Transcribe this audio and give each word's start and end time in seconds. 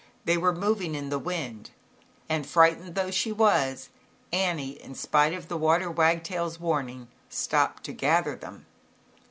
They 0.25 0.35
were 0.35 0.51
moving 0.51 0.95
in 0.95 1.09
the 1.11 1.19
wind, 1.19 1.69
and, 2.27 2.47
frightened 2.47 2.95
though 2.95 3.11
she 3.11 3.31
was, 3.31 3.89
Annie, 4.33 4.81
in 4.81 4.95
spite 4.95 5.31
of 5.33 5.47
the 5.47 5.57
water 5.57 5.91
wagtail's 5.91 6.59
warning, 6.59 7.07
stopped 7.29 7.83
to 7.83 7.93
gather 7.93 8.35
them. 8.35 8.65